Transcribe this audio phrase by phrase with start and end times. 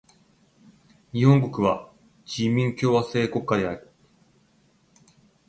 [1.13, 1.91] 日本国は
[2.25, 3.91] 人民共和制国家である。